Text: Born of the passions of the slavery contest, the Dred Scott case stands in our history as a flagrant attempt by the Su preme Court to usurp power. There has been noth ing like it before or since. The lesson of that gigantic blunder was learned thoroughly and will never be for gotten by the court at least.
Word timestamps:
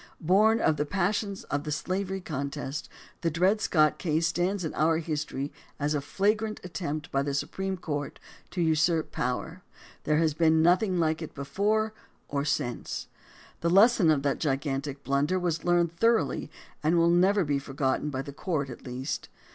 Born 0.19 0.59
of 0.59 0.77
the 0.77 0.85
passions 0.87 1.43
of 1.43 1.63
the 1.63 1.71
slavery 1.71 2.21
contest, 2.21 2.89
the 3.21 3.29
Dred 3.29 3.61
Scott 3.61 3.99
case 3.99 4.25
stands 4.25 4.65
in 4.65 4.73
our 4.73 4.97
history 4.97 5.53
as 5.79 5.93
a 5.93 6.01
flagrant 6.01 6.59
attempt 6.63 7.11
by 7.11 7.21
the 7.21 7.35
Su 7.35 7.45
preme 7.45 7.79
Court 7.79 8.19
to 8.49 8.61
usurp 8.63 9.11
power. 9.11 9.61
There 10.05 10.17
has 10.17 10.33
been 10.33 10.63
noth 10.63 10.81
ing 10.81 10.99
like 10.99 11.21
it 11.21 11.35
before 11.35 11.93
or 12.27 12.43
since. 12.43 13.09
The 13.59 13.69
lesson 13.69 14.09
of 14.09 14.23
that 14.23 14.39
gigantic 14.39 15.03
blunder 15.03 15.37
was 15.37 15.63
learned 15.63 15.95
thoroughly 15.97 16.49
and 16.81 16.97
will 16.97 17.11
never 17.11 17.43
be 17.45 17.59
for 17.59 17.73
gotten 17.73 18.09
by 18.09 18.23
the 18.23 18.33
court 18.33 18.71
at 18.71 18.83
least. 18.87 19.29